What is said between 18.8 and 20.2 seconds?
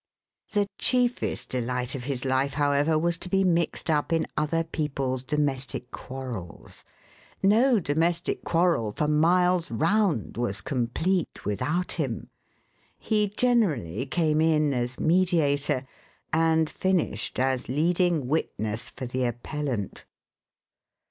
for the appellant.